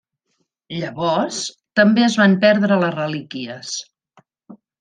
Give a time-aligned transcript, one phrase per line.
[0.77, 1.41] Llavors,
[1.81, 3.79] també es van perdre les relíquies.